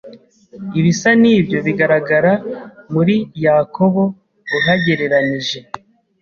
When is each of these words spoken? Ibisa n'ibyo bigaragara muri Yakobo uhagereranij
Ibisa 0.79 1.09
n'ibyo 1.21 1.57
bigaragara 1.65 2.33
muri 2.93 3.15
Yakobo 3.45 4.01
uhagereranij 4.57 5.49